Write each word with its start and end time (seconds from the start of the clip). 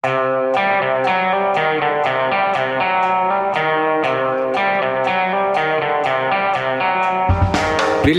Vil 0.00 0.08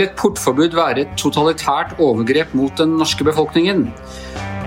et 0.04 0.12
portforbud 0.14 0.76
være 0.78 1.02
et 1.02 1.16
totalitært 1.18 1.96
overgrep 1.98 2.54
mot 2.54 2.70
den 2.78 2.94
norske 3.00 3.26
befolkningen? 3.26 3.88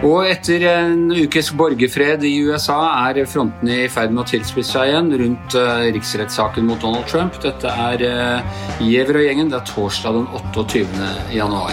Og 0.04 0.28
etter 0.28 0.60
en 0.70 1.08
ukes 1.16 1.54
borgerfred 1.56 2.24
i 2.28 2.44
USA 2.44 3.08
er 3.08 3.24
frontene 3.32 3.86
i 3.86 3.88
ferd 3.88 4.12
med 4.12 4.26
å 4.26 4.28
tilspisse 4.28 4.76
seg 4.76 4.92
igjen 4.92 5.08
rundt 5.22 5.56
uh, 5.56 5.88
riksrettssaken 5.96 6.68
mot 6.68 6.84
Donald 6.84 7.08
Trump. 7.08 7.40
Dette 7.42 7.72
er 7.72 8.04
uh, 8.04 8.44
Giæver 8.84 9.22
og 9.22 9.26
gjengen. 9.30 9.48
Det 9.54 9.62
er 9.62 9.70
torsdag 9.72 10.20
den 10.20 10.28
28. 10.52 10.84
januar. 11.32 11.72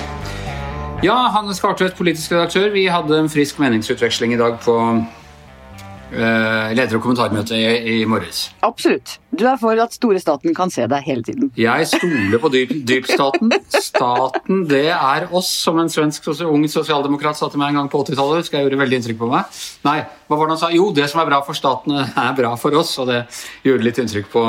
Ja, 1.02 1.34
Hannes 1.34 1.58
Kartvedt, 1.58 1.98
politisk 1.98 2.30
redaktør. 2.36 2.70
Vi 2.70 2.86
hadde 2.86 3.18
en 3.24 3.32
frisk 3.32 3.58
meningsutveksling 3.58 4.36
i 4.36 4.38
dag 4.38 4.62
på 4.62 4.78
leder- 6.12 6.98
og 6.98 7.04
kommentarmøte 7.04 7.56
i, 7.56 8.00
i 8.02 8.04
morges. 8.08 8.50
Absolutt. 8.62 9.18
Du 9.32 9.46
er 9.48 9.56
for 9.56 9.78
at 9.80 9.94
store 9.96 10.20
staten 10.20 10.52
kan 10.52 10.68
se 10.72 10.84
deg 10.84 11.06
hele 11.06 11.24
tiden. 11.24 11.48
Jeg 11.56 11.86
stoler 11.88 12.40
på 12.40 12.50
dyp, 12.52 12.74
dypstaten. 12.88 13.54
Staten, 13.72 14.66
det 14.68 14.90
er 14.92 15.24
oss, 15.32 15.48
som 15.62 15.78
en 15.80 15.88
svensk 15.88 16.26
ung 16.44 16.66
sosialdemokrat 16.68 17.38
sa 17.38 17.48
til 17.48 17.62
meg 17.62 17.72
en 17.72 17.80
gang 17.80 17.88
på 17.92 18.02
80-tallet. 18.04 18.44
Skal 18.44 18.60
jeg 18.60 18.68
gjøre 18.68 18.82
veldig 18.82 18.98
inntrykk 19.00 19.20
på 19.22 19.30
meg? 19.30 19.62
Nei, 19.86 19.96
hva 20.28 20.36
var 20.36 20.50
det 20.50 20.56
han 20.56 20.60
sa? 20.60 20.70
Jo, 20.76 20.90
det 20.92 21.08
som 21.08 21.22
er 21.22 21.30
bra 21.30 21.38
for 21.46 21.56
staten, 21.56 21.96
er 22.02 22.36
bra 22.36 22.52
for 22.60 22.76
oss. 22.76 22.92
Og 23.00 23.08
det 23.08 23.22
gjorde 23.64 23.88
litt 23.88 24.02
inntrykk 24.04 24.28
på, 24.34 24.44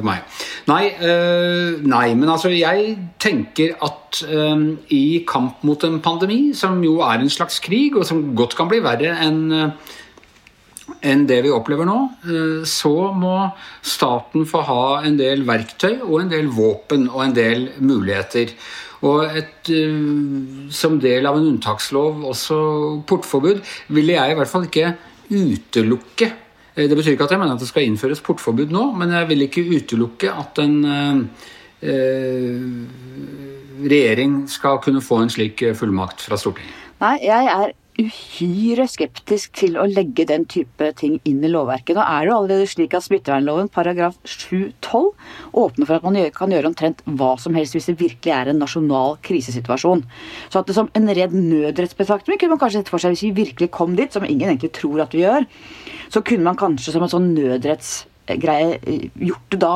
på 0.00 0.06
meg. 0.10 0.42
Nei, 0.72 0.82
øh, 0.98 1.78
nei, 1.86 2.08
men 2.18 2.34
altså, 2.34 2.50
jeg 2.54 2.96
tenker 3.22 3.76
at 3.86 4.24
øh, 4.26 4.66
i 4.94 5.22
kamp 5.30 5.62
mot 5.68 5.86
en 5.86 6.02
pandemi, 6.02 6.40
som 6.58 6.82
jo 6.82 6.98
er 7.06 7.22
en 7.22 7.30
slags 7.30 7.62
krig, 7.62 7.94
og 7.94 8.08
som 8.08 8.32
godt 8.38 8.58
kan 8.58 8.70
bli 8.70 8.82
verre 8.82 9.14
enn 9.22 9.40
øh, 9.54 9.94
enn 11.04 11.26
det 11.28 11.42
vi 11.44 11.52
opplever 11.54 11.86
nå, 11.88 11.96
så 12.66 12.94
må 13.14 13.34
staten 13.86 14.46
få 14.48 14.62
ha 14.66 14.84
en 15.06 15.18
del 15.18 15.44
verktøy 15.48 16.00
og 16.00 16.20
en 16.22 16.32
del 16.32 16.50
våpen 16.52 17.06
og 17.10 17.22
en 17.26 17.36
del 17.36 17.68
muligheter. 17.78 18.54
Og 19.06 19.36
et, 19.38 19.70
som 20.74 20.96
del 20.98 21.28
av 21.30 21.38
en 21.38 21.46
unntakslov, 21.52 22.24
også 22.32 22.58
portforbud, 23.06 23.62
ville 23.94 24.16
jeg 24.16 24.34
i 24.34 24.38
hvert 24.40 24.50
fall 24.50 24.66
ikke 24.66 24.90
utelukke 25.28 26.32
Det 26.78 26.94
betyr 26.96 27.12
ikke 27.12 27.26
at 27.26 27.34
jeg 27.34 27.40
mener 27.42 27.56
at 27.58 27.62
det 27.62 27.68
skal 27.68 27.84
innføres 27.84 28.22
portforbud 28.24 28.70
nå, 28.72 28.84
men 28.98 29.12
jeg 29.12 29.28
vil 29.30 29.44
ikke 29.44 29.66
utelukke 29.66 30.30
at 30.30 30.60
en 30.62 30.76
eh, 30.86 31.16
regjering 33.82 34.44
skal 34.50 34.78
kunne 34.84 35.02
få 35.02 35.22
en 35.24 35.32
slik 35.32 35.62
fullmakt 35.78 36.22
fra 36.26 36.38
Stortinget. 36.38 36.86
Nei, 37.02 37.16
jeg 37.26 37.50
er 37.50 37.74
uhyre 37.98 38.84
skeptisk 38.86 39.56
til 39.58 39.74
å 39.78 39.86
legge 39.90 40.22
den 40.28 40.44
type 40.50 40.86
ting 41.00 41.16
inn 41.26 41.42
i 41.42 41.50
lovverket. 41.50 41.96
Nå 41.98 42.04
er 42.04 42.22
det 42.22 42.30
jo 42.30 42.36
allerede 42.36 42.68
slik 42.70 42.94
at 42.94 43.06
smittevernloven 43.06 43.70
paragraf 43.74 44.18
7-12 44.22 45.08
åpner 45.58 45.88
for 45.88 45.98
at 45.98 46.06
man 46.06 46.18
kan 46.36 46.54
gjøre 46.54 46.70
omtrent 46.70 47.02
hva 47.18 47.32
som 47.42 47.58
helst 47.58 47.74
hvis 47.74 47.90
det 47.90 47.98
virkelig 47.98 48.34
er 48.34 48.52
en 48.52 48.62
nasjonal 48.62 49.18
krisesituasjon. 49.26 50.04
Så 50.46 50.62
at 50.62 50.70
det 50.70 50.78
som 50.78 50.90
en 50.94 51.10
redd 51.18 51.34
nødrettsbetraktning 51.34 52.38
kunne 52.38 52.54
man 52.54 52.62
kanskje 52.62 52.84
sett 52.84 52.92
for 52.92 53.02
seg 53.02 53.16
hvis 53.16 53.26
vi 53.26 53.34
virkelig 53.42 53.72
kom 53.74 53.98
dit, 53.98 54.14
som 54.14 54.26
ingen 54.26 54.52
egentlig 54.52 54.76
tror 54.78 55.02
at 55.02 55.16
vi 55.16 55.24
gjør, 55.26 55.48
så 56.08 56.22
kunne 56.24 56.46
man 56.46 56.58
kanskje 56.58 56.94
som 56.94 57.04
en 57.04 57.12
sånn 57.12 57.32
nødretts 57.34 58.06
greie 58.36 58.78
gjort 59.14 59.48
det 59.54 59.60
da 59.62 59.74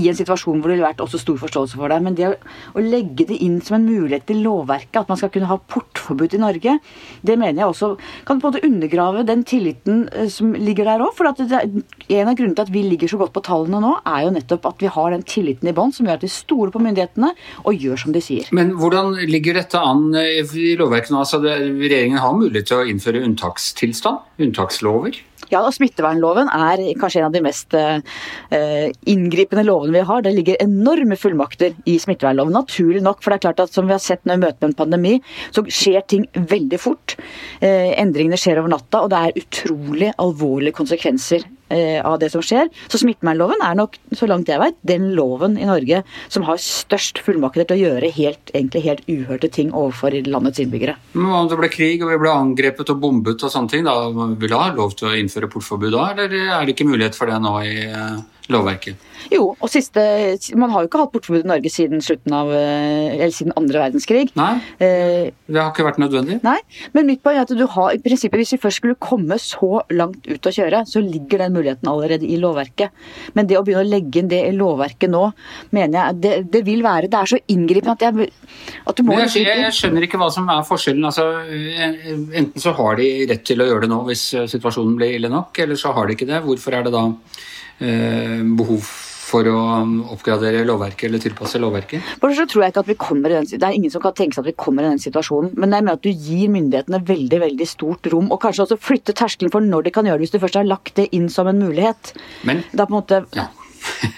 i 0.00 0.08
en 0.10 0.18
situasjon 0.18 0.60
hvor 0.60 0.70
det 0.70 0.76
ville 0.76 0.88
vært 0.88 1.02
også 1.04 1.20
stor 1.22 1.38
forståelse 1.40 1.78
for 1.80 1.92
det. 1.92 2.00
Men 2.04 2.18
det 2.18 2.28
å, 2.28 2.34
å, 2.74 2.84
legge 2.84 3.26
det 3.30 3.38
inn 3.44 3.60
som 3.64 3.78
en 3.78 3.86
mulighet 3.88 4.32
i 4.34 4.38
lovverket, 4.42 5.00
at 5.02 5.10
man 5.10 5.20
skal 5.20 5.32
kunne 5.34 5.48
ha 5.50 5.58
portforbud 5.58 6.36
i 6.36 6.42
Norge, 6.42 6.76
det 7.24 7.38
mener 7.40 7.62
jeg 7.62 7.70
også 7.70 7.90
kan 8.28 8.40
på 8.40 8.48
en 8.48 8.54
måte 8.54 8.64
undergrave 8.66 9.24
den 9.28 9.44
tilliten 9.48 10.04
som 10.32 10.52
ligger 10.54 10.90
der 10.90 11.04
òg. 11.04 11.14
For 11.16 11.30
det, 11.38 11.62
en 11.64 12.30
av 12.30 12.36
grunnene 12.36 12.58
til 12.58 12.66
at 12.66 12.74
vi 12.74 12.84
ligger 12.86 13.14
så 13.14 13.20
godt 13.20 13.34
på 13.36 13.44
tallene 13.46 13.82
nå, 13.84 13.94
er 14.04 14.26
jo 14.26 14.34
nettopp 14.36 14.70
at 14.70 14.84
vi 14.84 14.92
har 14.92 15.14
den 15.14 15.26
tilliten 15.28 15.70
i 15.70 15.76
bånn 15.76 15.94
som 15.94 16.08
gjør 16.08 16.20
at 16.20 16.26
vi 16.26 16.32
stoler 16.32 16.74
på 16.74 16.82
myndighetene 16.84 17.32
og 17.64 17.86
gjør 17.86 18.04
som 18.04 18.14
de 18.14 18.22
sier. 18.24 18.50
Men 18.56 18.74
hvordan 18.78 19.14
ligger 19.30 19.58
dette 19.60 19.80
an 19.80 20.10
i 20.14 20.74
lovverket 20.78 21.14
nå? 21.14 21.22
Altså, 21.24 21.40
regjeringen 21.44 22.20
har 22.22 22.36
mulighet 22.36 22.70
til 22.70 22.82
å 22.82 22.88
innføre 22.90 23.22
unntakstilstand? 23.24 24.24
Unntakslover? 24.44 25.20
Ja, 25.52 25.60
og 25.62 25.74
Smittevernloven 25.76 26.48
er 26.52 26.82
kanskje 27.00 27.20
en 27.20 27.28
av 27.28 27.34
de 27.34 27.42
mest 27.44 27.74
eh, 27.76 28.00
inngripende 29.10 29.66
lovene 29.66 29.96
vi 29.96 30.04
har. 30.08 30.24
Det 30.24 30.34
ligger 30.34 30.60
enorme 30.62 31.18
fullmakter 31.20 31.74
i 31.90 31.96
smittevernloven, 32.02 32.54
naturlig 32.56 33.02
nok. 33.04 33.22
For 33.22 33.32
det 33.32 33.40
er 33.40 33.46
klart 33.48 33.64
at 33.66 33.74
som 33.74 33.88
vi 33.88 33.96
har 33.96 34.02
sett 34.02 34.24
når 34.24 34.38
vi 34.38 34.46
møter 34.46 34.62
med 34.62 34.70
en 34.72 34.78
pandemi, 34.78 35.14
så 35.54 35.64
skjer 35.66 36.06
ting 36.10 36.28
veldig 36.34 36.80
fort. 36.80 37.16
Eh, 37.60 37.92
endringene 38.00 38.40
skjer 38.40 38.62
over 38.62 38.72
natta, 38.76 39.04
og 39.04 39.12
det 39.12 39.20
er 39.20 39.44
utrolig 39.44 40.14
alvorlige 40.22 40.78
konsekvenser 40.80 41.44
av 42.04 42.18
det 42.22 42.30
som 42.32 42.42
skjer. 42.44 42.70
Så 42.92 43.00
smittevernloven 43.02 43.62
er 43.64 43.78
nok, 43.78 43.98
så 44.16 44.28
langt 44.30 44.50
jeg 44.50 44.60
vet, 44.62 44.76
den 44.86 45.10
loven 45.16 45.58
i 45.60 45.68
Norge 45.68 46.02
som 46.32 46.46
har 46.48 46.60
størst 46.62 47.20
fullmakter 47.24 47.68
til 47.68 47.76
å 47.76 47.82
gjøre 47.88 48.12
helt, 48.16 48.52
egentlig 48.54 48.84
helt 48.86 49.08
uhørte 49.10 49.50
ting 49.52 49.72
overfor 49.72 50.16
landets 50.28 50.62
innbyggere. 50.62 50.96
Men 51.16 51.32
Om 51.44 51.50
det 51.50 51.60
ble 51.60 51.72
krig 51.72 52.04
og 52.04 52.12
vi 52.12 52.20
ble 52.22 52.34
angrepet 52.34 52.92
og 52.94 53.00
bombet 53.02 53.42
og 53.44 53.52
sånne 53.52 53.72
ting, 53.72 53.86
da 53.86 53.96
vil 54.10 54.50
du 54.50 54.56
ha 54.58 54.68
lov 54.74 54.94
til 54.98 55.10
å 55.10 55.16
innføre 55.18 55.50
portforbud 55.52 55.94
da, 55.94 56.06
eller 56.14 56.38
er 56.44 56.64
det 56.64 56.76
ikke 56.76 56.88
mulighet 56.88 57.18
for 57.18 57.30
det 57.30 57.40
nå 57.42 57.56
i 57.64 57.74
lovverket? 58.52 59.10
Jo, 59.32 59.54
og 59.56 59.70
siste, 59.72 60.02
man 60.60 60.72
har 60.74 60.84
jo 60.84 60.90
ikke 60.90 61.00
hatt 61.00 61.12
portforbud 61.14 61.46
i 61.46 61.48
Norge 61.48 61.70
siden 61.72 62.02
slutten 62.04 62.34
av, 62.36 62.50
eller 62.52 63.32
siden 63.32 63.54
andre 63.56 63.80
verdenskrig. 63.86 64.26
Nei, 64.36 64.50
det 64.76 65.56
har 65.56 65.70
ikke 65.70 65.86
vært 65.86 66.00
nødvendig. 66.02 66.40
Nei, 66.44 66.58
men 66.92 67.08
mitt 67.08 67.22
poeng 67.24 67.38
er 67.40 67.46
at 67.46 67.54
du 67.56 67.64
har 67.72 67.94
i 67.94 68.02
prinsippet, 68.04 68.42
hvis 68.42 68.52
vi 68.56 68.60
først 68.60 68.82
skulle 68.82 68.98
komme 69.00 69.38
så 69.40 69.80
langt 69.94 70.28
ut 70.28 70.50
å 70.50 70.52
kjøre, 70.52 70.82
så 70.90 71.00
ligger 71.00 71.44
den 71.44 71.56
muligheten 71.56 71.88
allerede 71.88 72.28
i 72.28 72.36
lovverket. 72.40 72.92
Men 73.38 73.48
det 73.48 73.56
å 73.58 73.64
begynne 73.64 73.86
å 73.86 73.92
legge 73.94 74.20
inn 74.20 74.28
det 74.28 74.42
i 74.48 74.52
lovverket 74.56 75.12
nå, 75.14 75.24
mener 75.74 75.98
jeg 75.98 76.20
det, 76.20 76.34
det 76.52 76.62
vil 76.66 76.84
være 76.84 77.08
Det 77.10 77.20
er 77.20 77.30
så 77.34 77.40
inngripende 77.54 77.94
at, 77.96 78.04
jeg, 78.04 78.28
at 78.84 78.98
du 78.98 79.02
må 79.06 79.16
jeg, 79.18 79.32
jeg, 79.40 79.64
jeg 79.64 79.76
skjønner 79.78 80.06
ikke 80.06 80.20
hva 80.20 80.30
som 80.34 80.48
er 80.52 80.62
forskjellen. 80.68 81.08
Altså, 81.08 81.26
enten 82.42 82.60
så 82.60 82.74
har 82.76 83.00
de 83.00 83.08
rett 83.30 83.44
til 83.46 83.62
å 83.62 83.68
gjøre 83.68 83.86
det 83.86 83.92
nå 83.92 84.02
hvis 84.08 84.28
situasjonen 84.52 84.96
blir 84.98 85.16
ille 85.18 85.32
nok, 85.32 85.64
eller 85.64 85.80
så 85.80 85.94
har 85.96 86.08
de 86.08 86.16
ikke 86.16 86.28
det. 86.28 86.42
Hvorfor 86.44 86.76
er 86.76 86.86
det 86.86 86.94
da 86.94 87.04
eh, 87.08 87.73
behov 87.78 88.86
for 89.24 89.48
å 89.50 89.60
oppgradere 90.14 90.62
lovverket 90.68 91.08
eller 91.08 91.22
tilpasse 91.22 91.58
lovverket? 91.62 92.12
Så 92.22 92.46
tror 92.50 92.64
jeg 92.64 92.74
ikke 92.74 92.84
at 92.84 92.90
vi 92.90 92.96
kommer 93.00 93.32
i 93.32 93.38
den, 93.40 93.48
Det 93.48 93.66
er 93.66 93.76
ingen 93.76 93.92
som 93.92 94.02
kan 94.04 94.14
tenke 94.16 94.36
seg 94.36 94.44
at 94.44 94.52
vi 94.52 94.62
kommer 94.64 94.84
i 94.84 94.92
den 94.92 95.02
situasjonen. 95.02 95.54
Men 95.56 95.74
jeg 95.74 95.86
mener 95.86 95.98
at 95.98 96.04
du 96.04 96.10
gir 96.12 96.52
myndighetene 96.54 97.02
veldig 97.08 97.40
veldig 97.46 97.68
stort 97.68 98.06
rom, 98.12 98.30
og 98.30 98.40
kanskje 98.44 98.66
også 98.66 98.80
flytte 98.80 99.16
terskelen 99.16 99.52
for 99.54 99.64
når 99.64 99.88
de 99.88 99.94
kan 99.96 100.06
gjøre 100.06 100.20
det, 100.20 100.28
hvis 100.28 100.36
du 100.36 100.40
først 100.44 100.60
har 100.60 100.68
lagt 100.68 100.94
det 101.00 101.08
inn 101.16 101.28
som 101.32 101.50
en 101.50 101.60
mulighet. 101.62 102.14
Men, 102.44 102.64
da 102.72 102.86
på 102.86 102.94
en 102.94 103.00
måte... 103.00 103.22
Ja. 103.36 103.50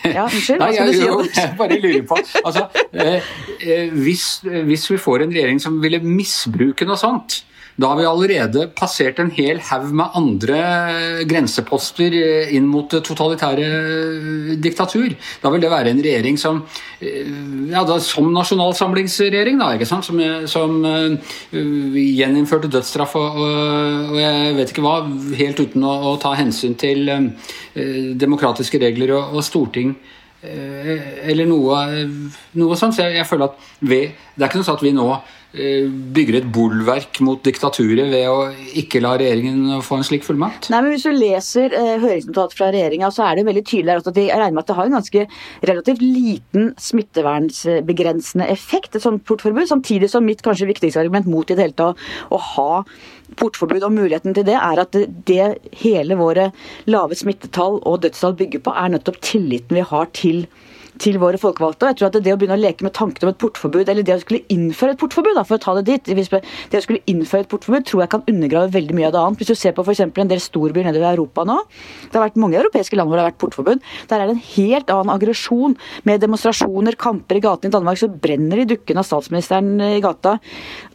Ja, 0.04 0.28
unnskyld? 0.28 0.60
Nei, 0.62 0.68
jeg, 0.76 1.00
jo, 1.02 1.16
jeg 1.26 1.54
bare 1.58 1.78
lurer 1.82 2.04
på 2.06 2.14
altså, 2.44 2.68
eh, 2.94 3.88
hvis, 3.90 4.26
hvis 4.46 4.84
vi 4.92 4.98
får 5.02 5.24
en 5.24 5.32
regjering 5.34 5.58
som 5.58 5.80
ville 5.82 5.98
misbruke 6.04 6.86
noe 6.86 6.98
sånt, 7.00 7.40
da 7.76 7.90
har 7.90 7.98
vi 7.98 8.06
allerede 8.08 8.62
passert 8.76 9.18
en 9.20 9.30
hel 9.36 9.60
haug 9.68 9.90
med 9.92 10.14
andre 10.16 10.60
grenseposter 11.28 12.14
inn 12.56 12.64
mot 12.70 12.88
totalitære 12.88 14.56
diktatur. 14.64 15.12
Da 15.42 15.52
vil 15.52 15.60
det 15.60 15.72
være 15.72 15.92
en 15.92 16.00
regjering 16.00 16.40
som 16.40 16.62
ja, 17.00 17.82
da, 17.84 17.98
som 18.00 18.30
nasjonalsamlingsregjering, 18.32 19.60
da, 19.60 19.74
ikke 19.76 19.88
sant? 19.88 20.08
som, 20.08 20.20
som 20.48 20.78
uh, 20.88 21.36
gjeninnførte 21.52 22.72
dødsstraff 22.72 23.16
og, 23.20 23.40
og, 23.44 24.18
jeg 24.22 24.56
vet 24.56 24.72
ikke 24.72 24.86
hva, 24.86 24.98
helt 25.36 25.60
uten 25.60 25.84
å, 25.84 25.96
å 26.12 26.16
ta 26.22 26.32
hensyn 26.38 26.78
til 26.80 27.10
uh, 27.12 27.28
demokratiske 28.16 28.80
regler 28.80 29.18
og, 29.18 29.36
og 29.36 29.44
storting 29.44 29.98
eller 30.46 31.48
noe, 31.48 31.78
noe 32.60 32.76
sånt. 32.78 32.94
Så 32.94 33.02
jeg, 33.02 33.16
jeg 33.16 33.26
føler 33.26 33.48
at 33.48 33.70
vi, 33.80 33.98
det 34.36 34.44
er 34.44 34.50
ikke 34.50 34.60
noe 34.60 34.66
sånn 34.68 34.76
at 34.78 34.84
vi 34.84 34.92
nå 34.94 35.06
bygger 35.54 36.40
et 36.40 36.48
bolverk 36.52 37.20
mot 37.24 37.40
diktaturet 37.44 38.10
ved 38.10 38.26
å 38.28 38.50
ikke 38.76 39.00
la 39.00 39.14
regjeringen 39.20 39.80
få 39.84 40.00
en 40.00 40.06
slik 40.06 40.26
fullmakt? 40.26 40.68
Nei, 40.72 40.82
men 40.84 40.92
Hvis 40.92 41.06
du 41.06 41.12
leser 41.14 41.72
eh, 41.76 41.94
høringsnotatet 42.02 42.58
fra 42.58 42.70
regjeringa, 42.74 43.10
så 43.14 43.24
er 43.26 43.38
det 43.38 43.46
veldig 43.48 43.64
tydelig 43.64 43.96
at 43.96 44.10
de 44.16 44.26
regner 44.28 44.56
med 44.56 44.64
at 44.64 44.70
det 44.70 44.78
har 44.78 44.90
en 44.90 44.98
ganske 44.98 45.24
relativt 45.70 46.02
liten 46.04 46.70
smittevernsbegrensende 46.82 48.48
effekt, 48.52 48.96
et 48.96 49.06
sånt 49.06 49.24
portforbud. 49.28 49.68
Samtidig 49.70 50.10
som 50.12 50.26
mitt 50.26 50.44
kanskje 50.44 50.68
viktigste 50.72 51.00
argument 51.02 51.30
mot 51.30 51.48
i 51.48 51.56
det 51.56 51.68
hele 51.68 51.78
tatt 51.78 52.32
å 52.34 52.42
ha 52.52 52.70
portforbud 53.40 53.84
og 53.86 53.94
muligheten 53.96 54.36
til 54.36 54.46
det, 54.46 54.58
er 54.58 54.82
at 54.82 55.00
det 55.28 55.48
hele 55.82 56.18
våre 56.20 56.50
lave 56.90 57.18
smittetall 57.18 57.80
og 57.82 58.02
dødstall 58.04 58.36
bygger 58.38 58.64
på, 58.66 58.76
er 58.76 58.92
nettopp 58.94 59.22
tilliten 59.24 59.78
vi 59.78 59.86
har 59.86 60.10
til 60.16 60.44
til 61.02 61.18
våre 61.22 61.38
folkevalgte. 61.40 61.86
og 61.86 61.92
jeg 61.92 61.98
tror 61.98 62.08
at 62.08 62.18
Det 62.26 62.32
å 62.32 62.38
begynne 62.40 62.56
å 62.56 62.60
leke 62.60 62.82
med 62.82 62.94
tanken 62.94 63.26
om 63.26 63.32
et 63.32 63.38
portforbud, 63.38 63.88
eller 63.88 64.02
det 64.02 64.16
å 64.16 64.20
skulle 64.20 64.44
innføre 64.48 64.94
et 64.94 64.98
portforbud, 64.98 65.34
da, 65.36 65.44
for 65.44 65.56
å 65.56 65.62
ta 65.62 65.74
det 65.74 65.84
dit, 65.84 66.02
det 66.16 66.78
å 66.78 66.82
skulle 66.82 67.04
innføre 67.06 67.44
et 67.44 67.48
portforbud 67.48 67.86
tror 67.86 68.02
jeg 68.02 68.10
kan 68.10 68.24
undergrave 68.26 68.72
veldig 68.72 68.96
mye 68.96 69.06
av 69.06 69.12
det 69.12 69.20
annet. 69.20 69.38
Hvis 69.38 69.52
du 69.52 69.54
ser 69.54 69.72
på 69.76 69.84
f.eks. 69.84 70.00
en 70.00 70.32
del 70.32 70.40
storbyer 70.40 70.88
nedover 70.88 71.06
i 71.06 71.14
Europa 71.14 71.44
nå, 71.44 71.58
det 72.10 72.18
har 72.18 72.26
vært 72.26 72.40
mange 72.40 72.58
europeiske 72.58 72.96
land 72.96 73.08
hvor 73.08 73.18
det 73.18 73.24
har 73.24 73.30
vært 73.30 73.42
portforbud, 73.44 73.86
der 74.08 74.20
er 74.20 74.26
det 74.26 74.36
en 74.36 74.44
helt 74.56 74.90
annen 74.90 75.14
aggresjon 75.14 75.76
med 76.04 76.20
demonstrasjoner, 76.24 76.96
kamper 76.96 77.38
i 77.38 77.44
gatene 77.44 77.70
i 77.70 77.76
Danmark, 77.76 78.00
så 78.00 78.10
brenner 78.10 78.62
de 78.62 78.76
dukkene 78.76 79.02
av 79.02 79.08
statsministeren 79.08 79.76
i 79.80 80.00
gata. 80.04 80.38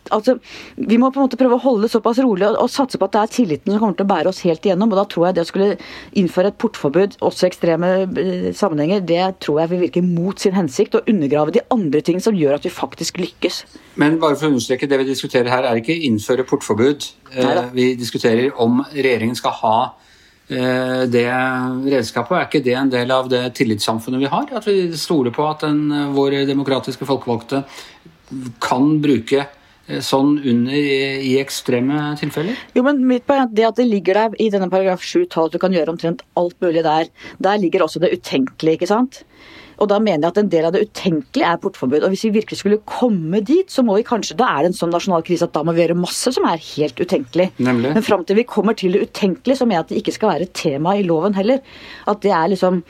Altså, 0.09 0.37
Vi 0.75 0.97
må 0.97 1.11
på 1.11 1.19
en 1.19 1.27
måte 1.27 1.39
prøve 1.39 1.57
å 1.57 1.63
holde 1.63 1.85
det 1.85 1.91
såpass 1.93 2.19
rolig 2.23 2.47
og, 2.47 2.57
og, 2.63 2.69
satse 2.71 2.97
på 2.97 3.07
at 3.07 3.15
det 3.15 3.21
er 3.21 3.33
tilliten 3.35 3.73
som 3.73 3.79
kommer 3.83 3.99
til 3.99 4.07
å 4.07 4.11
bære 4.11 4.31
oss 4.31 4.41
helt 4.47 4.65
igjennom. 4.65 4.91
og 4.91 5.01
Da 5.01 5.05
tror 5.11 5.27
jeg 5.27 5.37
det 5.37 5.45
å 5.45 5.49
skulle 5.51 5.69
innføre 6.17 6.51
et 6.51 6.59
portforbud, 6.61 7.17
også 7.21 7.45
i 7.45 7.49
ekstreme 7.51 7.93
eh, 8.07 8.49
sammenhenger, 8.57 9.05
det 9.05 9.23
tror 9.45 9.61
jeg 9.61 9.73
vil 9.73 9.83
virke 9.85 10.05
mot 10.05 10.39
sin 10.41 10.57
hensikt 10.57 10.97
og 10.99 11.09
undergrave 11.11 11.55
de 11.55 11.65
andre 11.73 12.01
tingene 12.01 12.25
som 12.25 12.37
gjør 12.37 12.57
at 12.57 12.67
vi 12.67 12.73
faktisk 12.73 13.21
lykkes. 13.21 13.63
Men 14.01 14.19
bare 14.21 14.37
for 14.37 14.49
å 14.49 14.53
understreke, 14.55 14.89
det 14.89 15.01
vi 15.01 15.09
diskuterer 15.11 15.51
her 15.51 15.69
er 15.69 15.81
ikke 15.81 15.97
innføre 16.07 16.47
portforbud. 16.47 17.09
Neida. 17.31 17.69
Vi 17.75 17.93
diskuterer 17.99 18.51
om 18.59 18.81
regjeringen 18.91 19.37
skal 19.39 19.59
ha 19.61 19.75
Eh, 20.51 21.03
det 21.07 21.29
redskapet, 21.93 22.35
er 22.35 22.47
ikke 22.49 22.63
det 22.65 22.73
en 22.75 22.91
del 22.91 23.11
av 23.15 23.29
det 23.31 23.45
tillitssamfunnet 23.55 24.19
vi 24.19 24.31
har? 24.33 24.49
At 24.57 24.67
vi 24.67 24.91
stoler 24.99 25.31
på 25.31 25.45
at 25.47 25.63
den, 25.63 25.85
eh, 25.95 26.11
våre 26.11 26.43
demokratiske 26.45 27.07
folkevalgte 27.07 27.63
kan 28.59 28.99
bruke 28.99 29.39
eh, 29.39 29.47
sånn 30.05 30.35
under 30.37 30.75
i, 30.75 31.37
ekstreme 31.41 32.11
tilfeller? 32.19 32.59
Jo, 32.77 32.83
men 32.87 33.01
mitt 33.07 33.25
poeng 33.27 33.43
er 33.43 33.55
Det 33.55 33.65
at 33.67 33.79
det 33.81 33.87
ligger 33.89 34.19
der 34.19 34.37
i 34.39 34.51
denne 34.53 34.69
paragraf 34.71 35.03
7-12 35.03 35.49
at 35.49 35.55
du 35.55 35.59
kan 35.61 35.73
gjøre 35.75 35.95
omtrent 35.95 36.21
alt 36.39 36.55
mulig 36.63 36.83
der, 36.85 37.09
der 37.39 37.59
ligger 37.59 37.85
også 37.85 37.99
det 38.03 38.13
utenkelige. 38.13 38.79
ikke 38.79 38.91
sant? 38.91 39.23
Og 39.81 39.89
da 39.89 39.97
mener 39.97 40.27
jeg 40.27 40.33
at 40.35 40.39
en 40.41 40.51
del 40.51 40.67
av 40.67 40.75
det 40.75 40.83
utenkelige 40.85 41.47
er 41.47 41.61
portforbud. 41.61 42.03
Og 42.05 42.13
hvis 42.13 42.27
vi 42.27 42.35
virkelig 42.35 42.59
skulle 42.61 42.81
komme 42.85 43.41
dit, 43.45 43.71
så 43.71 43.81
må 43.85 43.97
vi 43.97 44.05
kanskje 44.05 44.37
Da 44.37 44.51
er 44.51 44.63
det 44.63 44.71
en 44.71 44.77
sånn 44.77 44.93
nasjonal 44.93 45.25
krise 45.25 45.47
at 45.47 45.55
da 45.55 45.63
må 45.65 45.73
vi 45.73 45.81
gjøre 45.81 45.97
masse 45.97 46.33
som 46.35 46.45
er 46.45 46.61
helt 46.61 47.01
utenkelig. 47.01 47.49
Nemlig. 47.57 47.95
Men 47.97 48.05
fram 48.05 48.25
til 48.25 48.37
vi 48.37 48.45
kommer 48.45 48.77
til 48.77 48.93
det 48.93 49.07
utenkelige, 49.09 49.57
så 49.57 49.65
mener 49.65 49.81
jeg 49.81 49.87
at 49.87 49.93
det 49.93 50.03
ikke 50.03 50.15
skal 50.19 50.33
være 50.35 50.47
et 50.47 50.55
tema 50.57 50.93
i 50.97 51.05
loven 51.07 51.33
heller. 51.37 51.65
At 52.11 52.21
det 52.21 52.33
er 52.37 52.53
liksom 52.53 52.83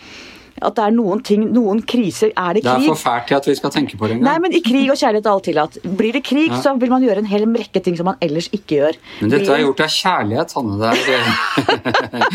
at 0.61 0.75
det 0.77 0.83
er 0.85 0.93
noen 0.95 1.21
ting, 1.25 1.45
noen 1.53 1.81
kriser 1.87 2.31
Er 2.37 2.53
det 2.57 2.63
krig? 2.63 2.87
Det 2.87 3.05
er 3.07 3.25
til 3.27 3.35
at 3.39 3.47
vi 3.49 3.55
skal 3.57 3.71
tenke 3.73 3.97
på 3.97 4.07
det 4.07 4.17
engang. 4.17 4.27
Nei, 4.29 4.37
men 4.45 4.53
i 4.53 4.61
krig 4.65 4.89
og 4.91 4.97
kjærlighet 4.99 5.25
er 5.25 5.31
alt 5.33 5.45
tillatt. 5.49 5.77
Blir 5.97 6.13
det 6.13 6.23
krig, 6.27 6.49
Ja. 6.51 6.61
så 6.61 6.75
vil 6.79 6.89
man 6.93 7.01
gjøre 7.03 7.23
en 7.23 7.29
hel 7.31 7.45
rekke 7.45 7.81
ting 7.83 7.97
som 7.97 8.05
man 8.05 8.17
ellers 8.21 8.49
ikke 8.53 8.77
gjør. 8.77 8.99
Men 9.21 9.29
dette 9.33 9.49
er 9.51 9.63
gjort 9.65 9.81
av 9.81 9.91
kjærlighet, 9.97 10.53
Hanne. 10.53 10.77
Det 10.81 10.87
er 10.91 12.27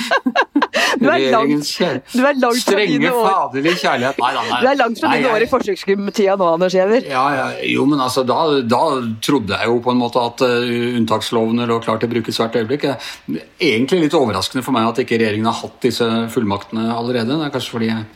Du 1.00 1.08
er 1.11 1.26
langt- 1.32 1.73
du 2.12 2.23
er 2.25 2.38
langt 2.40 2.61
strenge, 2.61 3.11
faderlige 3.11 3.76
kjærlighet. 3.82 4.19
Nei, 4.23 4.32
nei, 4.37 4.44
nei. 4.50 4.61
Du 4.62 4.69
er 4.70 4.78
langt 4.81 5.00
fra 5.00 5.12
dine 5.14 5.32
år 5.34 5.44
i 5.44 5.49
forsøkstida 5.50 6.37
nå, 6.40 6.50
Anders 6.56 6.76
Giæver. 6.76 7.06
Ja, 7.11 7.25
ja, 7.37 7.46
jo, 7.69 7.87
men 7.90 8.00
altså, 8.02 8.25
da, 8.26 8.38
da 8.64 8.82
trodde 9.25 9.56
jeg 9.56 9.70
jo 9.70 9.78
på 9.84 9.93
en 9.93 10.00
måte 10.00 10.23
at 10.23 10.44
uh, 10.46 10.75
unntakslovene 10.99 11.69
lå 11.69 11.78
klar 11.84 12.00
til 12.00 12.11
å 12.11 12.14
brukes 12.17 12.40
hvert 12.40 12.58
øyeblikk. 12.61 12.87
Egentlig 13.61 14.02
litt 14.06 14.17
overraskende 14.17 14.64
for 14.67 14.76
meg 14.76 14.88
at 14.90 15.02
ikke 15.05 15.20
regjeringen 15.20 15.49
har 15.50 15.58
hatt 15.61 15.81
disse 15.84 16.06
fullmaktene 16.34 16.88
allerede. 16.94 17.34
Det 17.34 17.49
er 17.49 17.55
kanskje 17.55 17.76
fordi 17.76 17.90
jeg, 17.90 18.06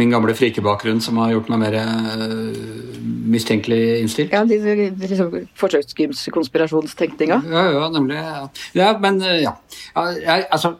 min 0.00 0.12
gamle 0.12 0.34
frikebakgrunn 0.36 1.02
som 1.04 1.20
har 1.22 1.34
gjort 1.34 1.50
meg 1.52 1.62
mer 1.64 1.78
uh, 1.80 3.02
mistenkelig 3.34 3.82
innstilt. 4.02 4.34
Ja, 4.34 4.44
liksom, 4.46 5.38
Forsøkskonspirasjonstenkninga. 5.60 7.42
Ja, 7.50 7.66
ja, 7.78 7.84
nemlig. 7.94 8.18
Ja, 8.20 8.48
ja 8.78 8.90
men 9.02 9.22
uh, 9.22 9.36
ja. 9.42 9.56
ja 9.94 10.40
altså, 10.50 10.76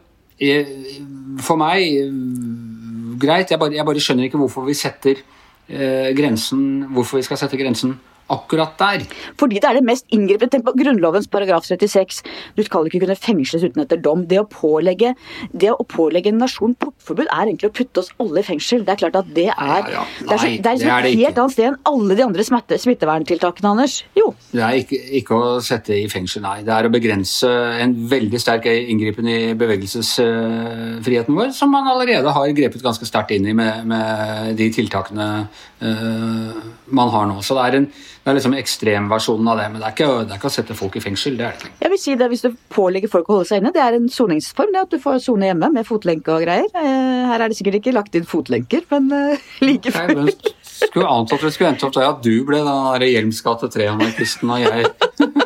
for 1.45 1.59
meg 1.59 1.85
uh, 2.05 3.15
greit. 3.19 3.51
Jeg 3.51 3.59
bare, 3.59 3.75
jeg 3.75 3.85
bare 3.87 4.03
skjønner 4.03 4.27
ikke 4.27 4.41
hvorfor 4.41 4.65
vi 4.67 4.75
setter 4.77 5.21
eh, 5.69 6.11
grensen 6.17 6.85
Hvorfor 6.91 7.17
vi 7.17 7.23
skal 7.27 7.39
sette 7.39 7.57
grensen 7.59 7.95
akkurat 8.31 8.77
der. 8.79 9.05
Fordi 9.39 9.59
det 9.61 9.69
er 9.69 9.79
det 9.79 9.85
mest 9.85 10.07
inngripende. 10.13 10.51
Tenk 10.53 10.65
på 10.65 10.73
Grunnlovens 10.79 11.27
paragraf 11.31 11.67
36. 11.67 12.21
Du 12.57 12.63
skal 12.65 12.87
ikke 12.87 13.03
kunne 13.03 13.17
fengsles 13.19 13.65
uten 13.65 13.83
etter 13.83 14.01
dom. 14.01 14.25
Det 14.29 14.39
å 14.41 14.47
pålegge, 14.49 15.13
det 15.53 15.71
å 15.73 15.85
pålegge 15.89 16.31
en 16.33 16.41
nasjon 16.41 16.75
portforbud 16.81 17.27
er 17.27 17.51
egentlig 17.51 17.69
å 17.71 17.75
putte 17.75 18.01
oss 18.01 18.11
alle 18.21 18.41
i 18.41 18.47
fengsel. 18.47 18.85
Det 18.85 18.95
er 18.95 19.01
klart 19.03 19.19
at 19.21 19.31
det 19.35 19.49
er 19.51 19.63
Ja, 19.65 19.81
ja. 19.91 20.05
Det 20.19 20.31
er, 20.33 20.41
så, 20.41 20.47
det 20.47 20.71
er 20.71 20.77
liksom 20.77 20.89
det 20.89 20.95
er 20.95 21.05
det 21.05 21.11
et 21.11 21.21
helt 21.21 21.41
annet 21.43 21.55
sted 21.55 21.67
enn 21.69 21.79
alle 21.91 22.17
de 22.17 22.25
andre 22.25 22.45
smitte, 22.47 22.79
smitteverntiltakene, 22.81 23.73
Anders. 23.75 23.97
Jo. 24.17 24.31
Det 24.51 24.63
er 24.63 24.79
ikke, 24.81 24.99
ikke 25.21 25.37
å 25.37 25.53
sette 25.63 25.95
i 25.97 26.07
fengsel, 26.11 26.43
nei. 26.45 26.57
Det 26.65 26.73
er 26.73 26.87
å 26.87 26.93
begrense 26.93 27.51
en 27.81 27.95
veldig 28.09 28.41
sterk 28.41 28.67
inngripen 28.71 29.29
i 29.29 29.39
bevegelsesfriheten 29.57 31.37
vår, 31.37 31.53
som 31.55 31.73
man 31.73 31.89
allerede 31.91 32.33
har 32.35 32.55
grepet 32.57 32.83
ganske 32.85 33.07
sterkt 33.07 33.35
inn 33.35 33.47
i 33.49 33.55
med, 33.57 33.85
med 33.89 34.55
de 34.59 34.69
tiltakene 34.73 35.29
uh, 35.45 36.59
man 36.95 37.13
har 37.13 37.29
nå. 37.29 37.39
Så 37.45 37.57
det 37.57 37.65
er, 37.65 37.79
en, 37.79 37.89
det 38.25 38.31
er 38.31 38.37
liksom 38.39 38.55
ekstremversjonen 38.57 39.49
av 39.51 39.59
det. 39.59 39.65
Men 39.69 39.81
det 39.83 39.85
er, 39.85 39.93
ikke, 39.93 40.05
det 40.25 40.33
er 40.33 40.39
ikke 40.39 40.49
å 40.49 40.53
sette 40.55 40.73
folk 40.73 40.95
i 40.97 41.01
fengsel. 41.03 41.35
det 41.37 41.45
er 41.45 41.51
det 41.53 41.67
ikke. 41.67 41.75
Jeg 41.83 41.91
vil 41.93 41.99
si 42.01 42.15
det 42.17 42.27
Hvis 42.31 42.41
du 42.41 42.47
pålegger 42.73 43.11
folk 43.13 43.27
å 43.29 43.35
holde 43.35 43.49
seg 43.51 43.61
inne, 43.61 43.71
det 43.75 43.83
er 43.83 43.97
en 43.99 44.07
soningsform. 44.09 44.71
det 44.73 44.79
At 44.81 44.95
du 44.95 44.97
får 45.03 45.19
sone 45.27 45.51
hjemme 45.51 45.69
med 45.75 45.85
fotlenke 45.85 46.33
og 46.33 46.41
greier. 46.41 46.65
Eh, 46.73 47.25
Her 47.29 47.43
er 47.45 47.53
det 47.53 47.57
sikkert 47.59 47.77
ikke 47.83 47.93
lagt 47.93 48.17
inn 48.17 48.25
fotlenker, 48.25 48.81
men 48.89 49.11
eh, 49.13 49.43
like 49.61 49.93
men 50.09 50.31
skulle 50.65 51.05
ant 51.07 51.31
at 51.35 51.43
det 51.45 51.51
skulle 51.53 51.69
endt 51.75 51.85
opp 51.85 51.93
der 51.93 52.07
at 52.09 52.23
du 52.25 52.33
ble 52.47 52.63
den 52.65 53.05
Hjelms 53.05 53.43
gate 53.45 53.69
3-anarkisten, 53.77 54.49
og 54.49 54.65
jeg 54.65 54.89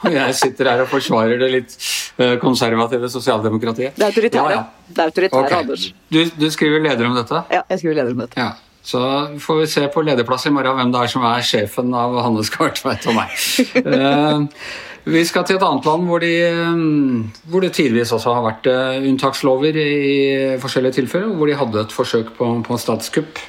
Og 0.00 0.14
jeg 0.16 0.34
sitter 0.34 0.70
her 0.70 0.80
og 0.82 0.88
forsvarer 0.88 1.38
det 1.38 1.48
litt 1.52 1.74
eh, 2.18 2.34
konservative 2.40 3.10
sosialdemokratiet. 3.12 3.94
Det 3.94 4.02
er 4.06 4.08
autoritære. 4.08 4.50
Ja, 4.50 4.62
ja. 4.64 4.88
Det 4.88 5.04
er 5.04 5.10
autoritære, 5.12 5.44
okay. 5.44 5.58
Anders. 5.62 5.84
Du, 6.10 6.18
du 6.40 6.46
skriver 6.50 6.82
leder 6.82 7.06
om 7.06 7.14
dette? 7.20 7.42
Ja, 7.52 7.62
jeg 7.70 7.82
skriver 7.84 8.00
leder 8.00 8.16
om 8.16 8.22
dette. 8.24 8.40
Ja. 8.40 8.69
Så 8.82 9.00
får 9.40 9.58
vi 9.60 9.66
se 9.68 9.86
på 9.92 10.04
lederplass 10.04 10.46
i 10.48 10.54
morgen 10.54 10.78
hvem 10.78 10.92
det 10.94 11.02
er 11.02 11.12
som 11.12 11.26
er 11.28 11.44
sjefen 11.44 11.92
av 11.96 12.16
Hanne 12.24 12.44
Skartveit 12.46 13.10
og 13.10 13.18
meg. 13.18 13.34
Eh, 13.80 15.14
vi 15.16 15.22
skal 15.24 15.46
til 15.48 15.56
et 15.56 15.62
annet 15.64 15.86
land 15.88 16.04
hvor, 16.08 16.20
de, 16.20 16.32
eh, 16.44 17.44
hvor 17.48 17.64
det 17.64 17.72
tidvis 17.76 18.12
også 18.12 18.34
har 18.36 18.44
vært 18.44 18.68
eh, 18.68 19.06
unntakslover 19.08 19.78
i 19.80 20.58
forskjellige 20.60 20.98
tilfeller, 21.00 21.32
hvor 21.36 21.48
de 21.48 21.56
hadde 21.56 21.86
et 21.86 21.94
forsøk 21.94 22.34
på, 22.36 22.52
på 22.66 22.80
statskupp 22.80 23.40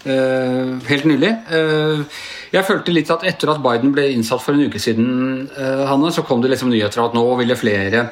helt 0.00 1.04
nylig. 1.04 1.28
Jeg 2.50 2.66
følte 2.66 2.92
litt 2.94 3.10
at 3.14 3.24
etter 3.28 3.52
at 3.52 3.62
Biden 3.62 3.92
ble 3.94 4.08
innsatt 4.10 4.42
for 4.42 4.56
en 4.56 4.66
uke 4.66 4.80
siden, 4.82 5.46
eh, 5.54 5.82
Hanne, 5.86 6.10
så 6.10 6.24
kom 6.26 6.42
det 6.42 6.50
liksom 6.50 6.72
nyheter 6.72 7.04
at 7.04 7.14
nå 7.14 7.22
ville 7.38 7.58
flere 7.58 8.08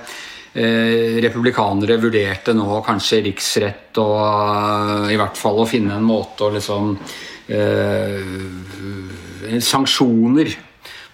republikanere 0.55 1.99
vurderte 2.01 2.55
nå 2.57 2.81
kanskje 2.87 3.21
riksrett 3.27 3.99
og 4.01 4.17
eh, 4.23 5.13
i 5.15 5.19
hvert 5.21 5.37
fall 5.39 5.61
å 5.63 5.69
finne 5.69 5.99
en 5.99 6.07
måte 6.09 6.47
å 6.47 6.55
liksom 6.55 6.95
eh, 7.49 8.23
Sanksjoner 9.65 10.51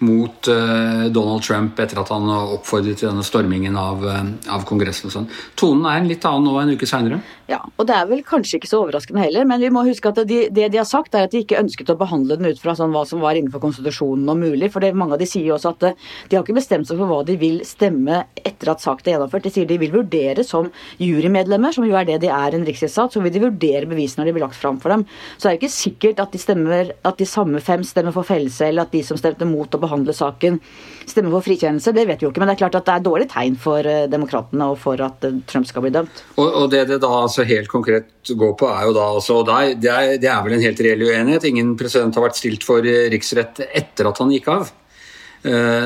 mot 0.05 0.51
eh, 0.53 1.07
Donald 1.15 1.45
Trump 1.47 1.81
etter 1.81 2.01
at 2.03 2.13
han 2.15 2.29
oppfordret 2.29 3.01
til 3.01 3.11
denne 3.11 3.25
stormingen 3.27 3.79
av, 3.81 4.05
eh, 4.09 4.23
av 4.55 4.67
Kongressen. 4.69 5.11
og 5.11 5.17
sånn. 5.17 5.31
Tonen 5.59 5.89
er 5.91 6.01
en 6.01 6.11
litt 6.11 6.25
annen 6.29 6.49
nå 6.49 6.59
en 6.61 6.75
uke 6.77 6.89
seinere. 6.89 7.23
Ja, 7.51 7.59
og 7.77 7.85
det 7.89 7.93
er 7.93 8.07
vel 8.09 8.23
kanskje 8.25 8.57
ikke 8.57 8.69
så 8.71 8.79
overraskende 8.81 9.21
heller, 9.21 9.45
men 9.45 9.61
vi 9.61 9.69
må 9.73 9.83
huske 9.85 10.09
at 10.09 10.23
de, 10.29 10.47
det 10.49 10.71
de 10.73 10.79
har 10.81 10.87
sagt, 10.89 11.13
er 11.13 11.27
at 11.27 11.35
de 11.35 11.43
ikke 11.45 11.59
ønsket 11.61 11.91
å 11.93 11.99
behandle 12.01 12.39
den 12.41 12.49
ut 12.49 12.61
fra 12.61 12.73
sånn 12.77 12.95
hva 12.95 13.03
som 13.09 13.21
var 13.21 13.37
innenfor 13.37 13.61
konstitusjonen 13.61 14.31
og 14.33 14.39
mulig. 14.41 14.71
For 14.73 14.81
det, 14.85 14.95
mange 14.97 15.17
av 15.17 15.21
de 15.21 15.29
sier 15.29 15.45
jo 15.51 15.57
også 15.59 15.75
at 15.75 15.85
eh, 15.91 15.99
de 16.31 16.39
har 16.39 16.45
ikke 16.45 16.57
bestemt 16.57 16.89
seg 16.89 17.01
for 17.01 17.11
hva 17.11 17.21
de 17.29 17.37
vil 17.41 17.61
stemme 17.69 18.23
etter 18.41 18.73
at 18.73 18.85
saken 18.85 19.11
er 19.11 19.17
gjennomført. 19.17 19.45
De 19.45 19.53
sier 19.53 19.69
de 19.69 19.79
vil 19.83 19.93
vurdere 19.93 20.45
som 20.47 20.71
jurymedlemmer, 21.03 21.77
som 21.77 21.85
jo 21.85 21.99
er 22.01 22.09
det 22.09 22.23
de 22.25 22.33
er 22.33 22.57
i 22.57 22.61
en 22.61 22.67
riksrettssak, 22.69 23.13
så 23.13 23.25
vil 23.25 23.35
de 23.35 23.45
vurdere 23.45 23.91
bevisene 23.93 24.23
når 24.23 24.31
de 24.31 24.37
blir 24.39 24.47
lagt 24.47 24.61
fram 24.61 24.81
for 24.81 24.95
dem. 24.95 25.05
Så 25.37 25.45
det 25.45 25.53
er 25.53 25.59
jo 25.59 25.63
ikke 25.63 25.77
sikkert 25.77 26.25
at 26.25 26.33
de, 26.33 26.41
stemmer, 26.41 26.95
at 27.05 27.21
de 27.21 27.29
samme 27.29 27.61
fem 27.65 27.85
stemmer 27.85 28.17
for 28.17 28.25
fellelse, 28.29 28.71
eller 28.71 28.89
at 28.89 28.97
de 28.97 29.05
som 29.05 29.21
stemte 29.21 29.45
mot 29.49 29.69
å 29.69 29.81
behandle 29.81 29.94
saken, 30.03 30.59
stemmer 31.07 31.31
for 31.37 31.47
frikjennelse. 31.47 31.93
Det 31.95 32.07
vet 32.09 32.21
vi 32.21 32.27
jo 32.27 32.33
ikke, 32.33 32.43
men 32.43 32.51
det 32.51 32.57
er 32.57 32.63
klart 32.65 32.79
at 32.81 32.87
det 32.89 32.95
er 32.95 33.05
dårlig 33.05 33.29
tegn 33.31 33.59
for 33.61 33.87
eh, 33.87 34.07
demokratene 34.11 34.69
og 34.73 34.79
for 34.83 35.01
at 35.05 35.25
eh, 35.25 35.37
Trump 35.47 35.69
skal 35.69 35.85
bli 35.85 35.93
dømt. 35.95 36.25
Og, 36.37 36.49
og 36.49 36.71
det 36.73 36.87
det 36.91 37.01
da 37.05 37.11
altså 37.23 37.47
helt 37.47 37.71
konkret 37.73 38.35
går 38.35 38.57
på, 38.59 38.71
er 38.71 38.89
jo 38.89 38.97
da 38.97 39.07
altså 39.15 39.43
det 39.47 39.55
er, 39.55 39.77
det, 40.19 40.31
er, 40.31 40.43
vel 40.45 40.57
en 40.57 40.65
helt 40.65 40.83
reell 40.87 41.07
uenighet. 41.07 41.47
Ingen 41.51 41.77
president 41.81 42.17
har 42.19 42.27
vært 42.27 42.41
stilt 42.41 42.67
for 42.67 42.83
eh, 42.83 43.07
riksrett 43.15 43.63
etter 43.71 44.11
at 44.11 44.23
han 44.23 44.35
gikk 44.35 44.51
av. 44.55 44.73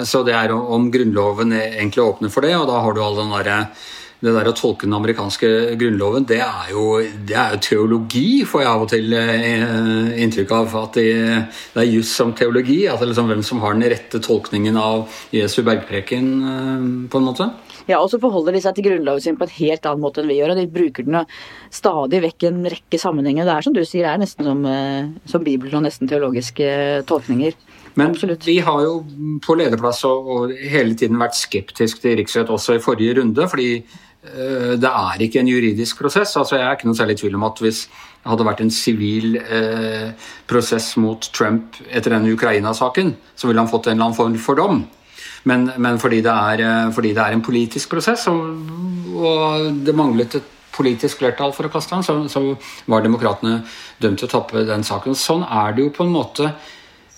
Så 0.06 0.20
det 0.22 0.36
er 0.38 0.52
om 0.54 0.84
Grunnloven 0.94 1.50
egentlig 1.56 1.98
åpner 1.98 2.30
for 2.30 2.46
det, 2.46 2.52
og 2.54 2.68
da 2.70 2.76
har 2.78 2.94
du 2.94 3.00
all 3.02 3.16
den 3.18 3.32
derre 3.32 3.56
det 4.18 4.32
der 4.34 4.48
å 4.50 4.54
tolke 4.56 4.86
den 4.86 4.96
amerikanske 4.96 5.48
grunnloven, 5.78 6.26
det 6.26 6.40
er 6.42 6.72
jo, 6.72 6.98
det 7.28 7.36
er 7.38 7.54
jo 7.54 7.60
teologi, 7.62 8.42
får 8.48 8.64
jeg 8.64 8.70
av 8.70 8.82
og 8.82 8.90
til 8.90 9.14
eh, 9.14 10.16
inntrykk 10.24 10.54
av. 10.56 10.74
At 10.80 10.98
det, 10.98 11.12
det 11.74 11.84
er 11.84 11.92
juss 11.92 12.10
som 12.18 12.34
teologi. 12.34 12.80
At 12.90 12.98
det 12.98 13.12
liksom 13.12 13.30
hvem 13.30 13.44
som 13.46 13.62
har 13.62 13.76
den 13.76 13.86
rette 13.94 14.18
tolkningen 14.24 14.78
av 14.80 15.20
Jesu 15.34 15.60
bergpreken, 15.62 16.32
eh, 16.42 16.88
på 17.12 17.22
en 17.22 17.28
måte. 17.30 17.48
Ja, 17.88 18.02
og 18.02 18.10
så 18.12 18.18
forholder 18.20 18.52
de 18.52 18.60
seg 18.60 18.74
til 18.76 18.88
grunnloven 18.90 19.22
sin 19.24 19.38
på 19.38 19.46
en 19.46 19.54
helt 19.54 19.86
annen 19.88 20.02
måte 20.02 20.20
enn 20.20 20.28
vi 20.28 20.36
gjør. 20.40 20.52
og 20.52 20.58
De 20.60 20.66
bruker 20.72 21.06
den 21.06 21.22
stadig 21.72 22.20
vekk 22.26 22.44
i 22.44 22.50
en 22.50 22.60
rekke 22.74 23.00
sammenhenger. 23.00 23.46
Det 23.48 23.54
er 23.54 23.64
som 23.64 23.76
du 23.76 23.84
sier, 23.84 24.04
det 24.04 24.12
er 24.12 24.22
nesten 24.24 24.50
som, 24.50 24.66
eh, 24.66 25.08
som 25.30 25.46
Bibelen 25.46 25.78
og 25.78 25.86
nesten 25.86 26.10
teologiske 26.10 26.66
eh, 26.66 27.04
tolkninger. 27.08 27.56
Men 27.94 28.12
Absolutt. 28.12 28.44
vi 28.46 28.58
har 28.62 28.82
jo 28.84 29.00
på 29.42 29.56
lederplass 29.58 30.04
og, 30.06 30.28
og 30.34 30.52
hele 30.52 30.94
tiden 30.94 31.18
vært 31.18 31.34
skeptisk 31.34 32.02
til 32.04 32.18
riksrett 32.20 32.52
også 32.52 32.76
i 32.76 32.82
forrige 32.82 33.16
runde, 33.18 33.48
fordi 33.50 33.80
det 34.18 34.90
er 34.90 35.22
ikke 35.22 35.38
en 35.40 35.48
juridisk 35.48 36.00
prosess. 36.02 36.36
altså 36.36 36.56
Jeg 36.56 36.66
er 36.66 36.76
ikke 36.76 36.88
noe 36.88 36.98
særlig 36.98 37.14
i 37.14 37.20
tvil 37.20 37.36
om 37.38 37.44
at 37.46 37.60
hvis 37.62 37.84
det 37.86 38.32
hadde 38.32 38.46
vært 38.48 38.60
en 38.64 38.72
sivil 38.74 39.38
eh, 39.38 40.10
prosess 40.50 40.90
mot 41.00 41.30
Trump 41.32 41.78
etter 41.86 42.12
denne 42.12 42.32
Ukraina-saken, 42.34 43.14
så 43.38 43.48
ville 43.48 43.62
han 43.62 43.70
fått 43.70 43.86
en 43.86 43.94
eller 43.94 44.08
annen 44.08 44.18
form 44.18 44.34
for 44.42 44.58
dom. 44.58 44.82
Men, 45.48 45.68
men 45.78 46.00
fordi, 46.02 46.18
det 46.26 46.34
er, 46.34 46.64
eh, 46.66 46.90
fordi 46.92 47.14
det 47.16 47.24
er 47.24 47.36
en 47.36 47.44
politisk 47.46 47.94
prosess, 47.94 48.26
og, 48.28 48.42
og 49.14 49.68
det 49.86 49.94
manglet 49.96 50.40
et 50.40 50.54
politisk 50.74 51.22
flertall 51.22 51.54
for 51.54 51.66
å 51.66 51.72
kaste 51.72 51.94
han, 51.94 52.04
så, 52.06 52.18
så 52.30 52.42
var 52.90 53.06
demokratene 53.06 53.62
dømt 54.02 54.20
til 54.20 54.28
å 54.28 54.34
tappe 54.34 54.66
den 54.66 54.84
saken. 54.86 55.16
Sånn 55.18 55.46
er 55.46 55.72
det 55.74 55.86
jo 55.86 55.94
på 55.94 56.04
en 56.06 56.14
måte 56.14 56.52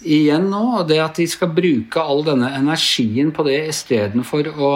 igjen 0.00 0.46
nå, 0.52 0.84
det 0.88 1.00
at 1.02 1.18
de 1.20 1.26
skal 1.28 1.50
bruke 1.52 2.00
all 2.00 2.22
denne 2.24 2.52
energien 2.56 3.32
på 3.36 3.44
det 3.48 3.58
istedenfor 3.72 4.52
å 4.54 4.70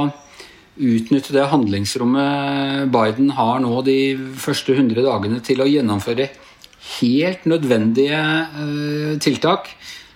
utnytte 0.75 1.35
det 1.35 1.49
handlingsrommet 1.53 2.91
Biden 2.95 3.31
har 3.37 3.61
nå 3.63 3.83
de 3.87 3.99
første 4.41 4.75
100 4.75 5.05
dagene 5.07 5.43
til 5.45 5.63
å 5.63 5.69
gjennomføre 5.71 6.31
helt 6.99 7.47
nødvendige 7.49 8.23
uh, 8.55 9.13
tiltak. 9.23 9.71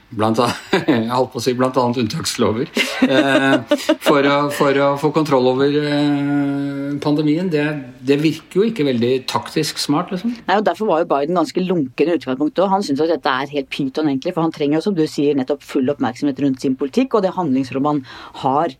Blant 0.09 0.38
annet, 0.41 0.71
jeg 0.88 1.11
holdt 1.12 1.33
på 1.35 1.41
å 1.41 1.43
si 1.45 1.53
blant 1.57 1.77
annet 1.81 1.99
unntakslover. 2.00 2.71
Uh, 3.05 3.61
for, 4.07 4.25
å, 4.25 4.37
for, 4.57 4.79
å, 4.81 4.88
få 5.00 5.11
kontroll 5.12 5.50
over 5.50 5.75
uh, 5.85 6.95
pandemien. 7.05 7.50
Det, 7.53 7.65
det, 8.09 8.17
virker 8.23 8.62
jo 8.62 8.69
ikke 8.71 8.87
veldig 8.88 9.12
taktisk 9.29 9.81
smart. 9.83 10.15
liksom. 10.15 10.33
Nei, 10.49 10.57
og 10.57 10.65
Derfor 10.69 10.88
var 10.88 11.05
jo 11.05 11.11
Biden 11.12 11.38
ganske 11.38 11.65
lunken 11.65 12.09
i 12.09 12.17
utgangspunktet. 12.17 12.65
Han 12.73 12.87
syns 12.87 13.05
at 13.05 13.12
dette 13.12 13.35
er 13.43 13.53
helt 13.53 13.71
pyton, 13.75 14.09
egentlig. 14.09 14.35
For 14.37 14.47
han 14.47 14.55
trenger 14.55 14.81
jo, 14.81 14.87
som 14.88 14.97
du 14.97 15.05
sier, 15.09 15.37
nettopp 15.38 15.67
full 15.67 15.93
oppmerksomhet 15.93 16.41
rundt 16.45 16.65
sin 16.65 16.79
politikk 16.81 17.19
og 17.19 17.27
det 17.27 17.37
handlingsrommet 17.37 18.00
han 18.00 18.43
har. 18.47 18.79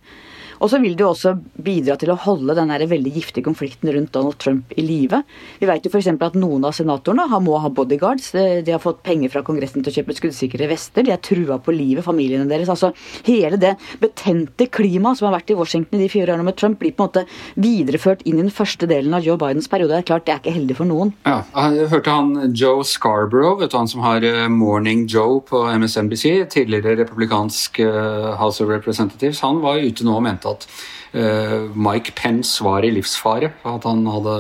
Og 0.59 0.71
så 0.73 0.81
vil 0.83 0.97
det 0.97 1.05
jo 1.05 1.13
også 1.13 1.35
bidra 1.65 1.97
til 2.01 2.13
å 2.13 2.19
holde 2.25 2.57
den 2.59 2.73
veldig 2.91 3.13
giftige 3.15 3.47
konflikten 3.47 3.91
rundt 3.95 4.13
Donald 4.15 4.39
Trump 4.43 4.73
i 4.77 4.85
live. 4.85 5.23
Vi 5.61 5.69
vet 5.69 5.85
jo 5.87 5.93
f.eks. 5.93 6.11
at 6.11 6.39
noen 6.39 6.67
av 6.67 6.75
senatorene 6.77 7.41
må 7.45 7.59
ha 7.63 7.71
bodyguards. 7.73 8.33
De 8.35 8.75
har 8.75 8.83
fått 8.83 9.03
penger 9.07 9.33
fra 9.33 9.45
Kongressen 9.47 9.85
til 9.85 9.93
å 9.93 9.97
kjøpe 10.01 10.17
skuddsikre 10.19 10.69
vester. 10.71 11.07
De 11.07 11.15
er 11.15 11.23
trua 11.23 11.59
på 11.63 11.75
livet, 11.75 12.05
familiene 12.07 12.49
deres. 12.51 12.71
Altså 12.73 12.93
hele 13.29 13.61
det 13.61 13.75
betente 14.03 14.69
klimaet 14.73 15.21
som 15.21 15.29
har 15.29 15.39
vært 15.39 15.53
i 15.55 15.59
Washington 15.59 15.99
i 15.99 16.07
de 16.07 16.13
fire 16.13 16.35
årene 16.35 16.49
med 16.49 16.59
Trump, 16.59 16.79
blir 16.79 16.95
på 16.95 17.05
en 17.05 17.11
måte 17.11 17.25
videreført 17.59 18.25
inn 18.27 18.39
i 18.39 18.47
den 18.47 18.55
første 18.55 18.89
delen 18.91 19.15
av 19.17 19.27
Joe 19.27 19.39
Bidens 19.41 19.71
periode. 19.71 19.95
Det 19.95 20.03
er 20.03 20.09
klart, 20.11 20.27
det 20.27 20.35
er 20.35 20.43
ikke 20.43 20.57
heldig 20.57 20.79
for 20.79 20.91
noen. 20.91 21.15
Ja, 21.29 21.43
Jeg 21.55 21.89
hørte 21.93 22.15
han 22.15 22.55
Joe 22.57 22.85
Scarborough, 22.87 23.59
vet 23.63 23.73
du 23.73 23.79
han 23.79 23.91
som 23.91 24.03
har 24.05 24.25
eh, 24.27 24.47
Morning 24.53 25.07
Joe 25.11 25.41
på 25.47 25.63
MSNBC, 25.79 26.25
tidligere 26.53 26.99
republikansk 27.03 27.81
eh, 27.85 28.31
House 28.41 28.63
of 28.65 28.71
Representatives, 28.71 29.43
han 29.45 29.63
var 29.65 29.81
ute 29.83 30.07
nå 30.07 30.17
og 30.19 30.25
mente 30.27 30.48
at 30.49 30.69
uh, 31.15 31.69
Mike 31.75 32.15
Pence 32.19 32.65
var 32.65 32.85
i 32.85 32.93
livsfare. 32.95 33.53
At 33.69 33.89
han 33.89 34.07
hadde 34.09 34.37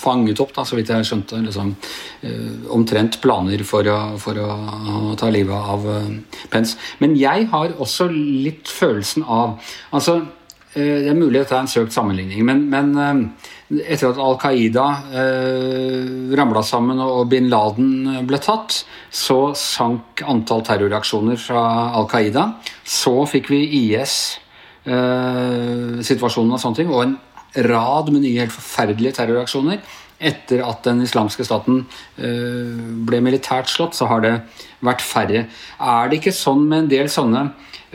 fanget 0.00 0.40
opp, 0.40 0.54
da, 0.56 0.64
så 0.64 0.78
vidt 0.78 0.90
jeg 0.92 1.06
skjønte, 1.08 1.42
liksom, 1.44 1.74
uh, 2.24 2.50
omtrent 2.76 3.20
planer 3.22 3.64
for 3.68 3.86
å, 3.90 4.00
for 4.20 4.40
å, 4.40 4.50
ta 5.20 5.30
livet 5.32 5.72
av 5.74 5.86
uh, 5.86 6.42
Pence. 6.52 6.78
Men 7.02 7.16
jeg 7.20 7.48
har 7.52 7.76
også 7.78 8.08
litt 8.12 8.70
følelsen 8.70 9.26
av 9.26 9.58
altså, 9.90 10.20
Det 10.70 11.08
er 11.10 11.16
mulig 11.18 11.40
dette 11.40 11.56
er 11.56 11.64
en 11.64 11.68
søkt 11.70 11.90
sammenligning, 11.90 12.44
men, 12.46 12.60
men 12.70 12.92
etter 13.70 14.12
at 14.12 14.20
Al 14.22 14.36
Qaida 14.38 14.84
eh, 15.18 16.34
ramla 16.38 16.62
sammen 16.66 16.98
og 17.02 17.28
bin 17.30 17.48
Laden 17.50 18.22
ble 18.26 18.38
tatt, 18.42 18.80
så 19.10 19.52
sank 19.58 20.22
antall 20.26 20.62
terroraksjoner 20.66 21.38
fra 21.42 21.64
Al 21.98 22.06
Qaida. 22.10 22.46
Så 22.82 23.16
fikk 23.30 23.50
vi 23.50 23.64
IS 23.80 24.20
Eh, 24.30 24.49
situasjonen 24.84 26.54
og 26.56 26.60
sånne 26.62 26.78
ting, 26.78 26.88
og 26.88 27.02
en 27.04 27.16
rad 27.66 28.10
med 28.12 28.22
nye 28.24 28.44
helt 28.44 28.54
forferdelige 28.54 29.18
terroraksjoner. 29.18 29.80
Etter 30.20 30.60
at 30.66 30.84
den 30.84 31.00
islamske 31.00 31.46
staten 31.48 31.86
eh, 32.20 32.76
ble 33.08 33.22
militært 33.24 33.70
slått, 33.72 33.96
så 33.96 34.08
har 34.10 34.20
det 34.24 34.34
vært 34.84 35.04
færre. 35.04 35.46
Er 35.80 36.10
det 36.10 36.20
ikke 36.20 36.36
sånn 36.36 36.66
med 36.68 36.84
en 36.84 36.90
del 36.92 37.08
sånne 37.12 37.46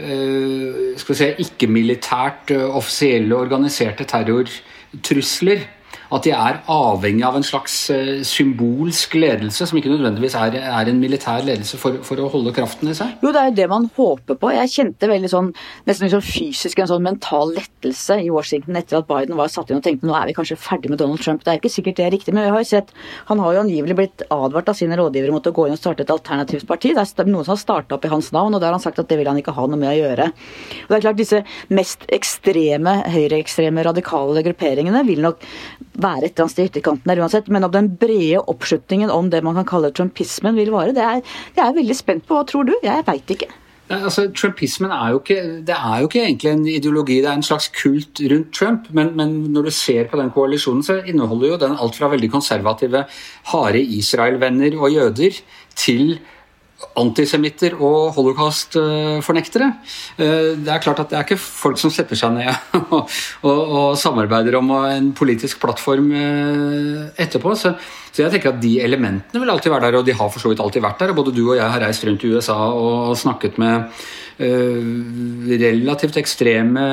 eh, 0.01 0.95
si, 0.97 1.29
ikke-militært 1.45 2.55
offisielle 2.65 3.37
organiserte 3.37 4.07
terrortrusler 4.09 5.67
at 6.13 6.25
de 6.25 6.33
er 6.35 6.59
avhengig 6.71 7.25
av 7.25 7.37
en 7.39 7.45
slags 7.45 7.75
eh, 7.93 8.21
symbolsk 8.27 9.15
ledelse, 9.17 9.67
som 9.67 9.79
ikke 9.79 9.91
nødvendigvis 9.93 10.37
er, 10.39 10.57
er 10.61 10.91
en 10.91 11.01
militær 11.01 11.45
ledelse, 11.45 11.79
for, 11.81 11.99
for, 12.05 12.21
å 12.21 12.29
holde 12.33 12.53
kraften 12.55 12.91
i 12.91 12.95
seg? 12.97 13.15
Jo, 13.23 13.31
det 13.33 13.41
er 13.41 13.49
jo 13.49 13.57
det 13.59 13.67
man 13.71 13.87
håper 13.97 14.39
på. 14.39 14.51
Jeg 14.55 14.73
kjente 14.73 15.09
veldig 15.09 15.31
sånn, 15.31 15.51
nesten 15.89 16.07
liksom 16.07 16.23
fysisk 16.25 16.81
en 16.81 16.91
sånn 16.91 17.05
mental 17.05 17.53
lettelse 17.55 18.19
i 18.23 18.31
Washington 18.33 18.79
etter 18.79 18.99
at 18.99 19.09
Biden 19.09 19.37
var 19.39 19.51
satt 19.51 19.71
inn 19.71 19.81
og 19.81 19.85
tenkte 19.85 20.09
nå 20.09 20.15
er 20.17 20.29
vi 20.29 20.37
kanskje 20.37 20.59
ferdig 20.59 20.91
med 20.93 21.01
Donald 21.01 21.23
Trump. 21.23 21.43
Det 21.45 21.53
er 21.53 21.61
ikke 21.61 21.73
sikkert 21.73 21.99
det 21.99 22.07
er 22.07 22.13
riktig, 22.15 22.35
men 22.35 22.45
vi 22.45 22.53
har 22.53 22.63
jo 22.63 22.69
sett 22.69 22.93
Han 23.29 23.39
har 23.41 23.55
jo 23.55 23.61
angivelig 23.63 23.95
blitt 23.97 24.23
advart 24.33 24.69
av 24.69 24.77
sine 24.77 24.97
rådgivere 24.99 25.33
mot 25.33 25.47
å 25.47 25.53
gå 25.55 25.67
inn 25.67 25.75
og 25.75 25.79
starte 25.81 26.05
et 26.05 26.13
alternativt 26.13 26.67
parti. 26.69 26.93
Det 26.95 27.01
er 27.01 27.29
noen 27.29 27.47
som 27.47 27.55
har 27.55 27.61
starta 27.61 27.97
opp 27.97 28.05
i 28.05 28.11
hans 28.11 28.31
navn, 28.35 28.55
og 28.55 28.61
da 28.61 28.69
har 28.69 28.77
han 28.77 28.83
sagt 28.83 28.99
at 29.01 29.09
det 29.09 29.17
vil 29.19 29.29
han 29.29 29.39
ikke 29.39 29.55
ha 29.55 29.67
noe 29.69 29.79
med 29.79 29.91
å 29.91 29.97
gjøre. 29.97 30.29
Og 30.85 30.91
det 30.91 30.99
er 30.99 31.05
klart 31.07 31.21
Disse 31.25 31.41
mest 31.73 32.03
ekstreme, 32.13 32.97
høyreekstreme, 33.13 33.85
radikale 33.87 34.43
grupperingene 34.45 35.01
vil 35.07 35.23
nok 35.23 35.45
være 36.01 36.25
et 36.25 36.31
eller 36.31 36.45
annet 36.45 36.55
sted 36.55 36.65
i 36.65 36.71
ytterkanten 36.71 37.11
der 37.11 37.21
uansett. 37.23 37.51
Men 37.51 37.67
om 37.67 37.73
den 37.73 37.91
brede 37.99 38.41
oppslutningen 38.51 39.13
om 39.13 39.29
det 39.31 39.43
man 39.45 39.57
kan 39.59 39.69
kalle 39.69 39.93
trumpismen 39.95 40.57
vil 40.57 40.73
vare, 40.73 40.95
det 40.95 41.03
er, 41.03 41.21
jeg 41.57 41.77
veldig 41.77 41.97
spent 41.97 42.27
på. 42.27 42.37
Hva 42.37 42.47
tror 42.47 42.67
du? 42.67 42.75
Jeg 42.83 43.05
veit 43.07 43.37
ikke. 43.37 43.51
Altså, 43.85 44.31
Trumpismen 44.33 44.89
er 44.89 45.11
jo, 45.13 45.19
ikke, 45.21 45.35
er 45.69 45.99
jo 46.01 46.07
ikke 46.07 46.23
egentlig 46.23 46.49
en 46.49 46.63
ideologi, 46.67 47.19
det 47.21 47.29
er 47.29 47.37
en 47.37 47.45
slags 47.45 47.67
kult 47.69 48.17
rundt 48.31 48.49
Trump. 48.55 48.87
Men, 48.97 49.11
men 49.17 49.35
når 49.53 49.67
du 49.67 49.73
ser 49.77 50.07
på 50.09 50.17
den 50.17 50.31
koalisjonen, 50.33 50.81
så 50.83 51.03
inneholder 51.05 51.51
jo 51.51 51.59
den 51.61 51.75
alt 51.77 51.99
fra 51.99 52.09
veldig 52.09 52.31
konservative, 52.33 53.03
harde 53.51 53.83
Israel-venner 53.99 54.79
og 54.79 54.89
jøder 54.95 55.37
til 55.77 56.17
antisemitter 56.99 57.75
og 57.75 58.13
holocaust-fornektere. 58.15 59.67
Eh, 60.17 60.51
det 60.59 60.71
er 60.71 60.83
klart 60.83 61.01
at 61.03 61.11
det 61.11 61.19
er 61.19 61.27
ikke 61.27 61.39
folk 61.41 61.79
som 61.81 61.93
setter 61.93 62.19
seg 62.19 62.35
ned 62.37 62.51
og, 62.81 63.11
og, 63.43 63.59
og 63.59 63.87
samarbeider 63.99 64.57
om 64.59 64.71
en 64.79 65.11
politisk 65.17 65.61
plattform 65.63 66.11
eh, 66.15 67.23
etterpå. 67.25 67.55
Så, 67.59 67.73
så, 68.11 68.23
jeg 68.23 68.35
tenker 68.35 68.53
at 68.53 68.61
de 68.63 68.77
elementene 68.83 69.41
vil 69.41 69.53
alltid 69.53 69.73
være 69.73 69.89
der, 69.89 69.99
og 69.99 70.07
de 70.07 70.17
har 70.17 70.31
for 70.31 70.43
så 70.43 70.51
vidt 70.51 70.63
alltid 70.63 70.85
vært 70.85 71.01
der. 71.03 71.13
og 71.13 71.23
Både 71.23 71.35
du 71.35 71.43
og 71.47 71.57
jeg 71.57 71.67
har 71.67 71.83
reist 71.83 72.05
rundt 72.07 72.23
i 72.23 72.31
USA 72.35 72.57
og 72.71 73.17
snakket 73.19 73.59
med 73.61 73.89
uh, 74.39 75.51
relativt 75.51 76.19
ekstreme 76.21 76.85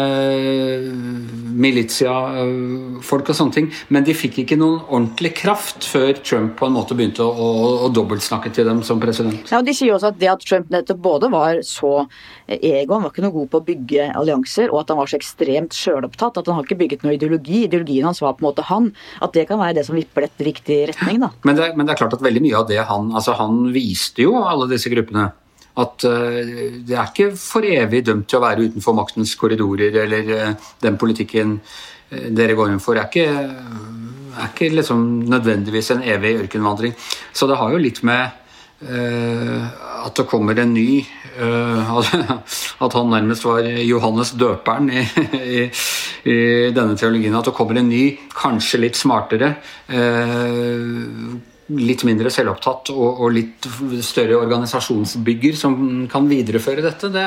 militiafolk 1.52 3.32
og 3.32 3.38
sånne 3.38 3.56
ting. 3.56 3.70
Men 3.92 4.06
de 4.06 4.14
fikk 4.16 4.42
ikke 4.42 4.58
noen 4.60 4.80
ordentlig 4.88 5.34
kraft 5.42 5.86
før 5.88 6.14
Trump 6.22 6.56
på 6.58 6.68
en 6.68 6.76
måte 6.76 6.96
begynte 6.98 7.24
å, 7.24 7.30
å, 7.32 7.70
å 7.86 7.90
dobbeltsnakke 7.94 8.52
til 8.54 8.68
dem 8.68 8.82
som 8.86 9.00
president. 9.02 9.40
Ja, 9.50 9.60
og 9.60 9.68
De 9.68 9.74
sier 9.76 9.94
også 9.94 10.12
at 10.12 10.20
det 10.20 10.30
at 10.32 10.46
Trump 10.46 10.70
nettopp 10.72 11.02
både 11.02 11.30
var 11.32 11.60
så 11.66 12.06
ego, 12.48 12.94
han 12.94 13.04
var 13.04 13.12
ikke 13.12 13.24
noe 13.24 13.34
god 13.34 13.50
på 13.52 13.60
å 13.60 13.66
bygge 13.66 14.08
allianser, 14.18 14.72
og 14.72 14.82
at 14.82 14.92
han 14.92 15.00
var 15.00 15.10
så 15.10 15.18
ekstremt 15.18 15.76
sjølopptatt 15.76 16.40
at 16.40 16.48
han 16.50 16.58
har 16.58 16.66
ikke 16.66 16.80
bygget 16.82 17.06
noe 17.06 17.16
ideologi. 17.16 17.64
Ideologien 17.66 18.08
hans 18.08 18.22
var 18.24 18.36
på 18.36 18.44
en 18.44 18.50
måte 18.50 18.66
han. 18.68 18.90
At 19.24 19.36
det 19.36 19.46
kan 19.50 19.60
være 19.60 19.78
det 19.80 19.86
som 19.88 19.98
vipper 19.98 20.26
dette 20.26 20.46
riktig 20.46 20.80
retning, 20.92 21.22
da. 21.22 21.32
Men 21.46 21.58
det, 21.58 21.70
men 21.76 21.86
det 21.88 21.94
er 21.94 22.02
klart 22.04 22.16
at 22.16 22.24
veldig 22.24 22.44
mye 22.44 22.58
av 22.58 22.68
det 22.70 22.80
han 22.88 23.10
Altså, 23.12 23.34
han 23.36 23.66
viste 23.74 24.24
jo 24.24 24.36
alle 24.40 24.68
disse 24.70 24.90
gruppene 24.92 25.28
at 25.80 26.04
uh, 26.04 26.40
det 26.84 26.96
er 26.96 27.08
ikke 27.08 27.30
for 27.38 27.64
evig 27.64 28.02
dømt 28.04 28.28
til 28.28 28.38
å 28.38 28.44
være 28.44 28.68
utenfor 28.68 28.96
maktens 28.96 29.32
korridorer, 29.40 29.94
eller 30.04 30.32
uh, 30.36 30.68
den 30.84 30.98
politikken 31.00 31.56
uh, 31.62 32.28
dere 32.36 32.56
går 32.58 32.74
inn 32.74 32.82
for, 32.82 32.98
er 33.00 33.08
ikke, 33.08 33.24
er 34.36 34.52
ikke 34.52 34.72
liksom 34.76 35.06
nødvendigvis 35.32 35.94
en 35.94 36.04
evig 36.04 36.36
ørkenvandring. 36.44 36.94
Så 37.32 37.48
det 37.48 37.58
har 37.60 37.72
jo 37.72 37.82
litt 37.82 38.04
med 38.06 38.38
at 38.82 40.16
det 40.18 40.24
kommer 40.26 40.58
en 40.58 40.72
ny 40.74 41.04
At 42.82 42.96
han 42.98 43.12
nærmest 43.14 43.44
var 43.46 43.62
Johannes 43.62 44.32
døperen 44.34 44.88
i, 44.90 45.04
i, 45.54 45.60
i, 46.26 46.34
denne 46.74 46.98
teologien. 46.98 47.36
At 47.38 47.46
det 47.46 47.54
kommer 47.54 47.78
en 47.78 47.86
ny, 47.88 48.02
kanskje 48.34 48.82
litt 48.82 48.98
smartere 48.98 49.52
litt 51.78 52.04
mindre 52.08 52.30
selvopptatt 52.32 52.92
og, 52.94 53.08
og, 53.22 53.32
litt 53.34 53.68
større 54.04 54.40
organisasjonsbygger 54.42 55.56
som 55.58 56.06
kan 56.12 56.28
videreføre 56.30 56.84
dette, 56.84 57.10
det, 57.12 57.26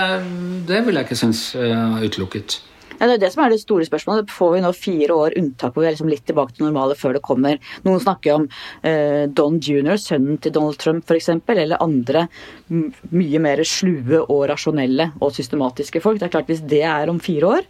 det 0.69 0.85
vil 0.85 0.99
jeg 0.99 1.07
ikke 1.07 1.21
synes 1.23 1.49
er 1.55 2.05
utelukket. 2.05 2.59
Ja, 2.95 3.09
det 3.09 3.15
er 3.17 3.23
det 3.25 3.31
som 3.33 3.43
er 3.43 3.51
det 3.51 3.59
store 3.59 3.85
spørsmålet. 3.87 4.31
Får 4.31 4.53
vi 4.53 4.61
nå 4.63 4.71
fire 4.77 5.15
år 5.15 5.35
unntak 5.39 5.75
hvor 5.75 5.83
vi 5.83 5.89
er 5.89 5.95
liksom 5.95 6.11
litt 6.11 6.23
tilbake 6.27 6.55
til 6.55 6.67
normale 6.67 6.95
før 6.95 7.17
det 7.17 7.23
kommer 7.25 7.59
Noen 7.83 7.99
snakker 8.03 8.37
om 8.37 8.47
eh, 8.87 9.25
Don 9.27 9.59
jr., 9.59 9.97
sønnen 9.99 10.39
til 10.39 10.53
Donald 10.55 10.79
Trump 10.79 11.03
f.eks., 11.03 11.33
eller 11.35 11.83
andre 11.83 12.27
mye 12.69 13.41
mer 13.43 13.63
slue 13.67 14.21
og 14.23 14.45
rasjonelle 14.51 15.11
og 15.19 15.35
systematiske 15.35 16.01
folk. 16.03 16.21
Det 16.21 16.29
er 16.29 16.35
klart 16.37 16.51
Hvis 16.51 16.63
det 16.63 16.83
er 16.87 17.11
om 17.11 17.19
fire 17.19 17.57
år, 17.57 17.69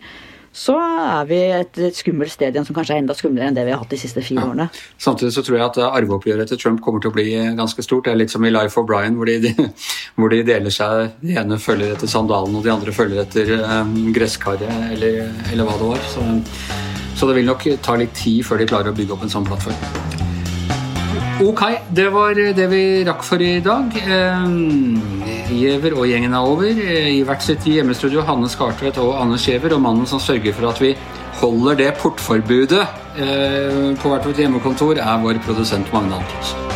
så 0.56 0.76
er 0.80 1.26
vi 1.28 1.38
et, 1.52 1.78
et 1.84 1.98
skummelt 1.98 2.32
sted 2.32 2.56
igjen 2.56 2.66
som 2.68 2.76
kanskje 2.78 2.96
er 2.96 3.02
enda 3.04 3.16
skumlere 3.18 3.50
enn 3.50 3.58
det 3.58 3.66
vi 3.68 3.74
har 3.74 3.82
hatt 3.82 3.92
de 3.92 4.00
siste 4.00 4.24
fire 4.24 4.40
ja. 4.40 4.48
årene. 4.48 4.68
Samtidig 5.04 5.34
så 5.36 5.44
tror 5.44 5.58
jeg 5.60 5.66
at 5.66 5.80
arveoppgjøret 5.90 6.52
til 6.52 6.62
Trump 6.62 6.80
kommer 6.86 7.04
til 7.04 7.12
å 7.12 7.16
bli 7.18 7.28
ganske 7.60 7.84
stort. 7.84 8.08
Det 8.08 8.14
er 8.14 8.22
litt 8.24 8.32
som 8.32 8.46
i 8.48 8.54
Life 8.54 8.80
of 8.80 8.88
Brian, 8.88 9.20
hvor 9.20 9.28
de, 9.28 9.52
hvor 10.16 10.32
de 10.32 10.44
deler 10.48 10.72
seg. 10.72 11.18
De 11.20 11.36
ene 11.36 11.60
følger 11.60 11.98
etter 11.98 12.12
sandalen, 12.12 12.56
og 12.56 12.64
de 12.64 12.72
andre 12.72 12.96
følger 12.96 13.26
etter 13.26 13.52
um, 13.66 13.98
gresskaret, 14.16 14.70
eller, 14.96 15.26
eller, 15.52 15.66
hva 15.68 15.76
det 15.82 15.92
var. 15.92 16.06
Så, 16.14 16.24
så 17.20 17.28
det 17.28 17.42
vil 17.42 17.52
nok 17.52 17.68
ta 17.84 18.00
litt 18.00 18.16
tid 18.16 18.46
før 18.48 18.64
de 18.64 18.70
klarer 18.72 18.96
å 18.96 18.98
bygge 18.98 19.18
opp 19.18 19.28
en 19.28 19.36
sånn 19.36 19.50
plattform. 19.50 20.25
Ok, 21.44 21.62
det 21.96 22.08
var 22.14 22.36
det 22.36 22.68
vi 22.72 22.84
rakk 23.08 23.24
for 23.28 23.42
i 23.44 23.60
dag. 23.64 23.92
Giæver 25.52 25.96
og 25.96 26.08
gjengen 26.10 26.34
er 26.34 26.48
over. 26.54 26.72
I 27.12 27.22
hvert 27.28 27.44
sitt 27.44 27.68
hjemmestudio 27.70 28.24
Hanne 28.28 28.50
Skartvedt 28.52 29.00
og 29.04 29.16
Anne 29.22 29.40
Skjever, 29.40 29.76
og 29.76 29.84
mannen 29.84 30.10
som 30.10 30.20
sørger 30.24 30.56
for 30.56 30.72
at 30.72 30.82
vi 30.82 30.96
holder 31.42 31.82
det 31.82 31.92
portforbudet 32.00 32.86
eh, 33.20 33.92
på 34.00 34.12
hvert 34.12 34.26
vårt 34.26 34.40
hjemmekontor, 34.40 35.04
er 35.04 35.22
vår 35.24 35.44
produsent 35.46 35.94
Magne 35.94 36.22
Antonsen. 36.22 36.75